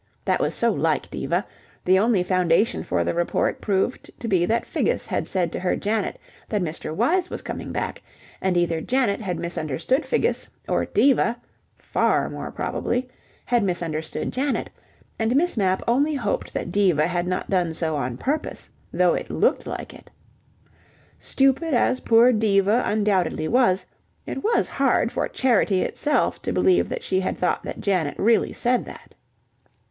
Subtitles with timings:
[0.25, 1.45] That was so like Diva:
[1.85, 5.75] the only foundation for the report proved to be that Figgis had said to her
[5.75, 6.17] Janet
[6.49, 6.91] that Mr.
[6.91, 8.01] Wyse was coming back,
[8.41, 11.39] and either Janet had misunderstood Figgis, or Diva
[11.77, 13.07] (far more probably)
[13.45, 14.71] had misunderstood Janet,
[15.19, 19.29] and Miss Mapp only hoped that Diva had not done so on purpose, though it
[19.29, 20.09] looked like it.
[21.19, 23.85] Stupid as poor Diva undoubtedly was,
[24.25, 28.51] it was hard for Charity itself to believe that she had thought that Janet really
[28.53, 29.13] said that.